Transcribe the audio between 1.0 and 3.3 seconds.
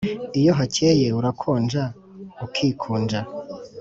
urakonja ukikunja